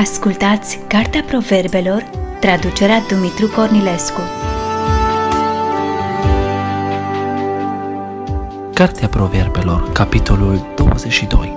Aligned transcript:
Ascultați 0.00 0.78
Cartea 0.88 1.22
Proverbelor, 1.22 2.02
traducerea 2.40 3.00
Dumitru 3.08 3.48
Cornilescu. 3.48 4.20
Cartea 8.74 9.08
Proverbelor, 9.08 9.92
capitolul 9.92 10.72
22 10.76 11.56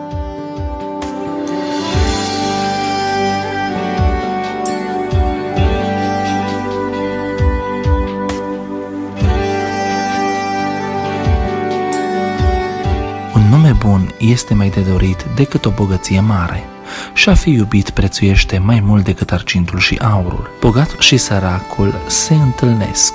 Un 13.36 13.50
nume 13.50 13.72
bun 13.80 14.14
este 14.20 14.54
mai 14.54 14.70
de 14.70 14.82
dorit 14.82 15.26
decât 15.36 15.66
o 15.66 15.70
bogăție 15.70 16.20
mare 16.20 16.73
și 17.14 17.30
a 17.30 17.34
fi 17.34 17.50
iubit 17.50 17.90
prețuiește 17.90 18.58
mai 18.58 18.80
mult 18.80 19.04
decât 19.04 19.32
argintul 19.32 19.80
și 19.80 20.00
aurul. 20.02 20.50
Bogatul 20.60 21.00
și 21.00 21.18
săracul 21.18 21.94
se 22.08 22.34
întâlnesc. 22.34 23.14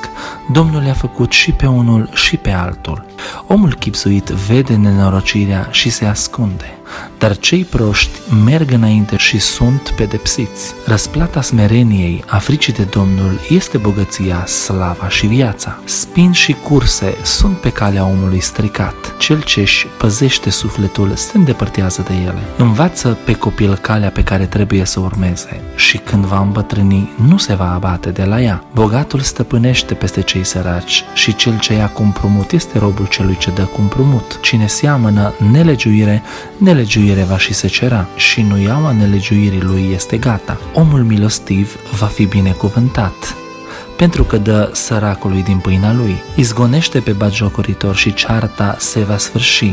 Domnul 0.52 0.82
le-a 0.82 0.92
făcut 0.92 1.32
și 1.32 1.52
pe 1.52 1.66
unul 1.66 2.10
și 2.14 2.36
pe 2.36 2.50
altul. 2.50 3.06
Omul 3.46 3.74
chipsuit 3.74 4.24
vede 4.28 4.76
nenorocirea 4.76 5.68
și 5.70 5.90
se 5.90 6.04
ascunde 6.04 6.77
dar 7.18 7.36
cei 7.36 7.64
proști 7.64 8.18
merg 8.44 8.72
înainte 8.72 9.16
și 9.16 9.38
sunt 9.38 9.92
pedepsiți. 9.96 10.74
Răsplata 10.84 11.42
smereniei, 11.42 12.24
a 12.26 12.38
fricii 12.38 12.72
de 12.72 12.82
Domnul, 12.82 13.40
este 13.48 13.78
bogăția, 13.78 14.46
slava 14.46 15.08
și 15.08 15.26
viața. 15.26 15.78
Spin 15.84 16.32
și 16.32 16.52
curse 16.52 17.16
sunt 17.22 17.56
pe 17.56 17.70
calea 17.70 18.04
omului 18.04 18.40
stricat. 18.40 19.14
Cel 19.18 19.42
ce 19.42 19.60
își 19.60 19.86
păzește 19.98 20.50
sufletul 20.50 21.14
se 21.14 21.30
îndepărtează 21.34 22.04
de 22.08 22.14
ele. 22.14 22.42
Învață 22.56 23.18
pe 23.24 23.34
copil 23.34 23.76
calea 23.76 24.10
pe 24.10 24.22
care 24.22 24.46
trebuie 24.46 24.84
să 24.84 25.00
urmeze 25.00 25.60
și 25.74 25.98
când 25.98 26.24
va 26.24 26.40
îmbătrâni, 26.40 27.10
nu 27.28 27.36
se 27.36 27.54
va 27.54 27.74
abate 27.74 28.10
de 28.10 28.24
la 28.24 28.40
ea. 28.40 28.64
Bogatul 28.74 29.20
stăpânește 29.20 29.94
peste 29.94 30.22
cei 30.22 30.44
săraci 30.44 31.04
și 31.14 31.34
cel 31.34 31.58
ce 31.58 31.72
ia 31.74 31.88
cu 31.88 32.12
este 32.50 32.78
robul 32.78 33.06
celui 33.06 33.36
ce 33.36 33.50
dă 33.50 33.62
cu 33.62 33.80
Cine 34.40 34.66
seamănă 34.66 35.34
nelegiuire, 35.52 36.22
nelegiuire 36.56 36.77
nelegiuire 36.78 37.22
va 37.22 37.38
și 37.38 37.52
secera 37.52 38.08
și 38.16 38.42
nu 38.42 38.58
iaua 38.58 38.92
nelegiuirii 38.92 39.60
lui 39.60 39.90
este 39.94 40.16
gata. 40.16 40.60
Omul 40.74 41.02
milostiv 41.02 41.76
va 41.98 42.06
fi 42.06 42.24
binecuvântat 42.24 43.36
pentru 43.96 44.24
că 44.24 44.36
dă 44.36 44.70
săracului 44.72 45.42
din 45.42 45.58
pâinea 45.58 45.92
lui. 45.92 46.22
Izgonește 46.36 47.00
pe 47.00 47.12
bagiocoritor 47.12 47.94
și 47.96 48.14
cearta 48.14 48.76
se 48.78 49.00
va 49.00 49.16
sfârși. 49.16 49.72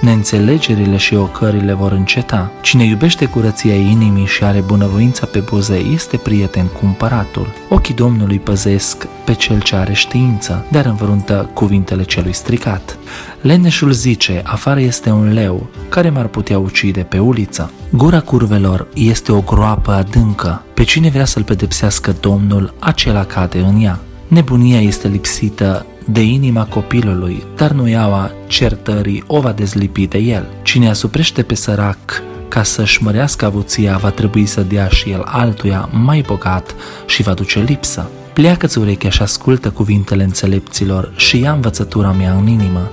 Neînțelegerile 0.00 0.96
și 0.96 1.14
ocările 1.14 1.72
vor 1.72 1.92
înceta. 1.92 2.50
Cine 2.60 2.84
iubește 2.84 3.26
curăția 3.26 3.74
inimii 3.74 4.26
și 4.26 4.44
are 4.44 4.60
bunăvoința 4.60 5.26
pe 5.26 5.38
buze 5.38 5.76
este 5.76 6.16
prieten 6.16 6.66
cu 6.66 6.80
împăratul. 6.86 7.52
Ochii 7.68 7.94
Domnului 7.94 8.38
păzesc 8.38 9.06
pe 9.24 9.34
cel 9.34 9.60
ce 9.60 9.76
are 9.76 9.92
știință, 9.92 10.64
dar 10.68 10.84
învăruntă 10.84 11.50
cuvintele 11.52 12.02
celui 12.02 12.32
stricat. 12.32 12.98
Leneșul 13.40 13.92
zice, 13.92 14.42
afară 14.44 14.80
este 14.80 15.10
un 15.10 15.32
leu, 15.32 15.70
care 15.88 16.10
m-ar 16.10 16.26
putea 16.26 16.58
ucide 16.58 17.00
pe 17.00 17.18
uliță. 17.18 17.72
Gura 17.92 18.20
curvelor 18.20 18.86
este 18.94 19.32
o 19.32 19.40
groapă 19.40 19.92
adâncă. 19.92 20.62
Pe 20.74 20.82
cine 20.82 21.08
vrea 21.08 21.24
să-l 21.24 21.42
pedepsească 21.42 22.16
Domnul, 22.20 22.74
acela 22.78 23.24
cade 23.24 23.58
în 23.58 23.82
ea. 23.82 24.00
Nebunia 24.28 24.80
este 24.80 25.08
lipsită 25.08 25.86
de 26.06 26.22
inima 26.22 26.64
copilului, 26.64 27.42
dar 27.56 27.70
nu 27.70 27.88
iaua 27.88 28.30
certării 28.46 29.24
o 29.26 29.40
va 29.40 29.52
dezlipi 29.52 30.06
de 30.06 30.18
el. 30.18 30.46
Cine 30.62 30.88
asuprește 30.88 31.42
pe 31.42 31.54
sărac 31.54 32.22
ca 32.48 32.62
să-și 32.62 33.02
mărească 33.02 33.44
avuția, 33.44 33.96
va 33.96 34.10
trebui 34.10 34.46
să 34.46 34.60
dea 34.60 34.88
și 34.88 35.10
el 35.10 35.22
altuia 35.24 35.88
mai 35.92 36.24
bogat 36.26 36.74
și 37.06 37.22
va 37.22 37.32
duce 37.32 37.60
lipsă. 37.60 38.10
Pleacă-ți 38.32 38.78
urechea 38.78 39.10
și 39.10 39.22
ascultă 39.22 39.70
cuvintele 39.70 40.22
înțelepților 40.22 41.12
și 41.16 41.40
ia 41.40 41.52
învățătura 41.52 42.12
mea 42.12 42.32
în 42.32 42.46
inimă, 42.46 42.90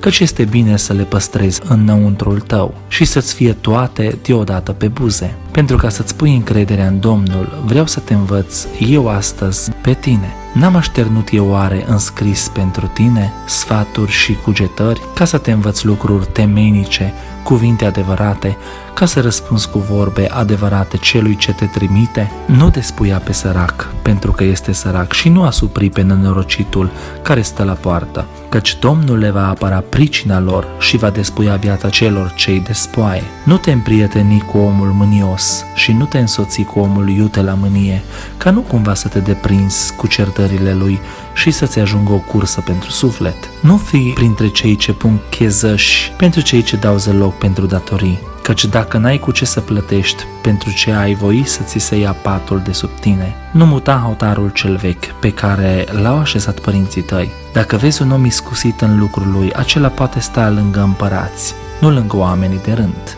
căci 0.00 0.20
este 0.20 0.44
bine 0.44 0.76
să 0.76 0.92
le 0.92 1.02
păstrezi 1.02 1.60
înăuntrul 1.68 2.40
tău 2.40 2.74
și 2.88 3.04
să-ți 3.04 3.34
fie 3.34 3.52
toate 3.52 4.18
deodată 4.22 4.72
pe 4.72 4.88
buze. 4.88 5.36
Pentru 5.50 5.76
ca 5.76 5.88
să-ți 5.88 6.16
pui 6.16 6.34
încrederea 6.34 6.86
în 6.86 7.00
Domnul, 7.00 7.62
vreau 7.64 7.86
să 7.86 8.00
te 8.00 8.14
învăț 8.14 8.66
eu 8.80 9.08
astăzi 9.08 9.70
pe 9.82 9.92
tine. 9.92 10.34
N-am 10.54 10.76
așternut 10.76 11.28
eu 11.32 11.48
oare 11.48 11.84
înscris 11.86 12.48
pentru 12.48 12.86
tine 12.86 13.32
sfaturi 13.46 14.10
și 14.10 14.34
cugetări 14.34 15.00
ca 15.14 15.24
să 15.24 15.38
te 15.38 15.50
învăț 15.50 15.82
lucruri 15.82 16.26
temenice, 16.26 17.12
cuvinte 17.42 17.84
adevărate, 17.84 18.56
ca 18.94 19.06
să 19.06 19.20
răspunzi 19.20 19.68
cu 19.68 19.78
vorbe 19.78 20.30
adevărate 20.30 20.96
celui 20.96 21.36
ce 21.36 21.52
te 21.52 21.66
trimite? 21.66 22.30
Nu 22.46 22.70
despuia 22.70 23.18
pe 23.18 23.32
sărac, 23.32 23.94
pentru 24.02 24.32
că 24.32 24.44
este 24.44 24.72
sărac 24.72 25.12
și 25.12 25.28
nu 25.28 25.42
asupri 25.42 25.90
pe 25.90 26.02
nenorocitul 26.02 26.90
care 27.22 27.42
stă 27.42 27.62
la 27.62 27.72
poartă, 27.72 28.26
căci 28.52 28.78
Domnul 28.78 29.18
le 29.18 29.30
va 29.30 29.48
apăra 29.48 29.84
pricina 29.88 30.40
lor 30.40 30.66
și 30.78 30.96
va 30.96 31.10
despuia 31.10 31.56
viața 31.56 31.88
celor 31.88 32.32
cei 32.36 32.60
despoaie. 32.60 33.22
Nu 33.44 33.56
te 33.56 33.72
împrieteni 33.72 34.44
cu 34.50 34.58
omul 34.58 34.88
mânios 34.88 35.64
și 35.74 35.92
nu 35.92 36.04
te 36.04 36.18
însoți 36.18 36.62
cu 36.62 36.78
omul 36.78 37.08
iute 37.08 37.42
la 37.42 37.54
mânie, 37.54 38.02
ca 38.36 38.50
nu 38.50 38.60
cumva 38.60 38.94
să 38.94 39.08
te 39.08 39.18
deprinzi 39.18 39.94
cu 39.94 40.06
certările 40.06 40.74
lui 40.74 41.00
și 41.34 41.50
să-ți 41.50 41.78
ajungă 41.78 42.12
o 42.12 42.18
cursă 42.18 42.60
pentru 42.60 42.90
suflet. 42.90 43.36
Nu 43.60 43.76
fi 43.76 44.12
printre 44.14 44.48
cei 44.48 44.76
ce 44.76 44.92
pun 44.92 45.20
chezăși 45.30 46.12
pentru 46.16 46.40
cei 46.40 46.62
ce 46.62 46.76
dau 46.76 46.96
zeloc 46.96 47.38
pentru 47.38 47.66
datorii, 47.66 48.18
căci 48.42 48.64
dacă 48.64 48.98
n-ai 48.98 49.18
cu 49.18 49.30
ce 49.30 49.44
să 49.44 49.60
plătești 49.60 50.24
pentru 50.42 50.70
ce 50.70 50.92
ai 50.92 51.14
voi 51.14 51.42
să 51.46 51.62
ți 51.62 51.78
se 51.78 51.96
ia 51.96 52.12
patul 52.12 52.60
de 52.64 52.72
sub 52.72 52.90
tine, 53.00 53.34
nu 53.52 53.66
muta 53.66 54.02
hotarul 54.06 54.50
cel 54.50 54.76
vechi 54.76 55.12
pe 55.20 55.32
care 55.32 55.86
l-au 56.02 56.18
așezat 56.18 56.58
părinții 56.58 57.02
tăi. 57.02 57.30
Dacă 57.52 57.76
vezi 57.76 58.02
un 58.02 58.10
om 58.10 58.24
iscusit 58.24 58.80
în 58.80 58.98
lucrul 58.98 59.32
lui, 59.32 59.52
acela 59.52 59.88
poate 59.88 60.20
sta 60.20 60.50
lângă 60.50 60.80
împărați, 60.80 61.54
nu 61.80 61.90
lângă 61.90 62.16
oamenii 62.16 62.60
de 62.64 62.72
rând. 62.72 63.16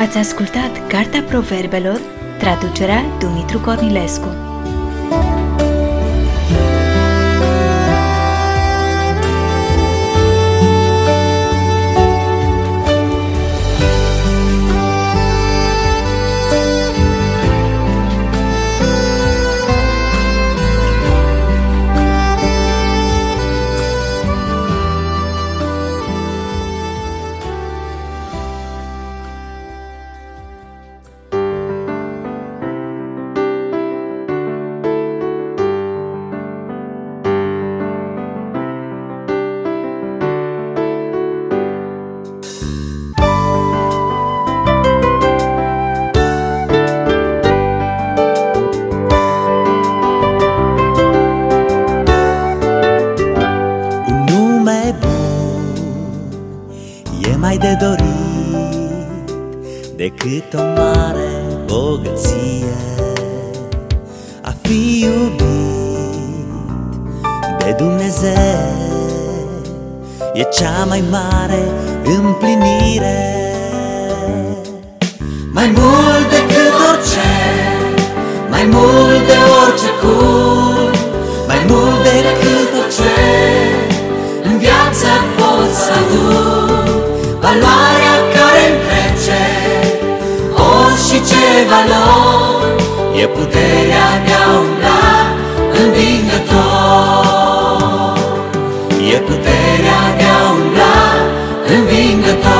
Ați 0.00 0.18
ascultat 0.18 0.86
Cartea 0.88 1.22
Proverbelor, 1.22 2.00
traducerea 2.44 3.02
Dumitru 3.20 3.58
Cornilescu. 3.62 4.53
Decât 59.96 60.54
o 60.54 60.62
mare 60.76 61.28
bogăție. 61.66 62.76
A 64.42 64.54
fi 64.62 65.00
iubit 65.02 65.44
de 67.58 67.74
Dumnezeu 67.78 68.32
e 70.32 70.42
cea 70.42 70.84
mai 70.84 71.04
mare 71.10 71.62
împlinire 72.04 73.43
valori 91.70 92.74
E 93.16 93.26
puterea 93.26 94.08
de 94.24 94.32
a 94.32 94.58
umbla 94.58 95.02
învingător. 95.82 97.34
E 99.12 99.16
puterea 99.18 100.02
de 100.16 100.24
a 100.24 100.50
umbla 100.50 100.96
învingător. 101.76 102.52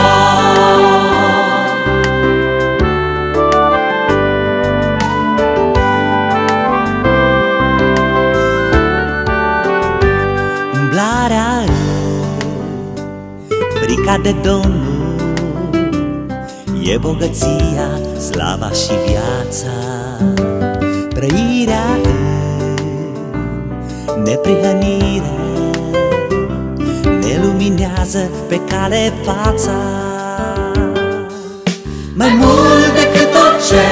Umblarea 10.73 11.65
în 13.49 13.81
frica 13.81 14.19
de 14.23 14.35
dor 14.43 14.64
E 16.87 16.99
bogăția, 16.99 18.01
slava 18.31 18.71
și 18.71 18.93
viața. 19.07 19.73
Trăirea 21.09 21.99
în 24.17 24.23
neprihănire 24.23 25.33
Ne 27.21 27.41
luminează 27.45 28.31
pe 28.49 28.61
cale 28.69 29.13
fața. 29.25 29.79
Mai 32.15 32.39
mult 32.41 32.95
decât 32.95 33.35
orice 33.35 33.87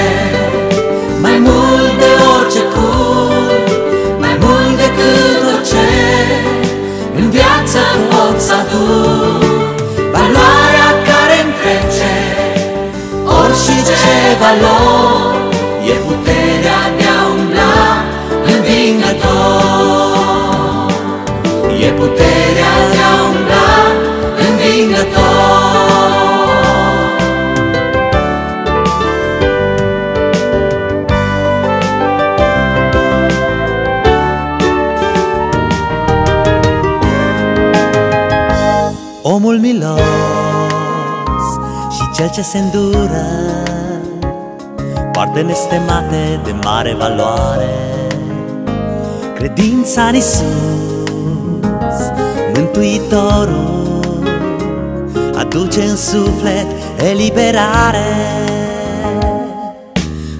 Mai 1.20 1.38
mult 1.38 1.98
de 1.98 2.10
orice 2.36 2.62
cur 2.74 3.32
Mai 4.18 4.36
mult 4.40 4.76
decât 4.76 5.54
orice 5.54 5.86
În 7.16 7.30
viață 7.30 7.78
pot 8.10 8.40
să 8.40 8.52
aduc 8.52 9.51
E 15.92 15.94
puterea 15.94 16.80
de 16.98 17.04
a 17.04 17.26
umbla 17.36 17.74
învingător. 18.54 19.92
E 21.80 21.90
puterea 21.90 22.74
de 22.92 23.00
a 23.10 23.14
umbla 23.28 23.70
învingător. 24.48 25.22
Omul 39.22 39.58
milos 39.58 40.00
și 41.90 42.10
cel 42.14 42.30
ce 42.30 42.42
se 42.42 42.58
îndură 42.58 43.61
de 45.34 45.40
nestemate 45.40 46.40
de 46.44 46.54
mare 46.64 46.94
valoare. 46.98 47.68
Credința 49.34 50.02
în 50.02 50.14
Isus, 50.14 50.42
Mântuitorul 52.54 53.80
Aduce 55.36 55.82
în 55.82 55.96
suflet 55.96 56.66
eliberare. 57.10 58.10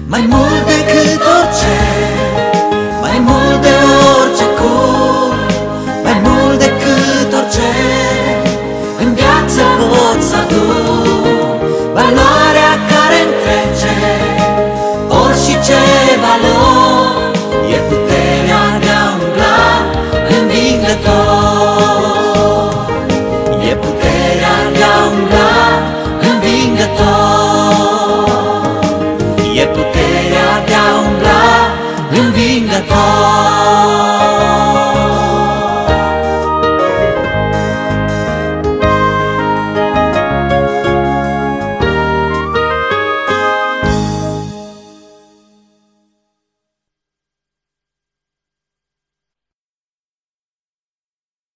Mai 0.07 0.25
mult 0.29 0.65
decât 0.65 1.21
orice 1.39 1.77
Mai 3.01 3.19
mult 3.19 3.61
de 3.61 3.75
orice 4.19 4.45
cum 4.57 5.35
Mai 6.03 6.21
mult 6.23 6.59
decât 6.59 7.33
orice 7.33 7.71
În 8.99 9.13
viață 9.13 9.61
pot 9.79 10.21
să 10.23 10.35
aduc 10.35 10.82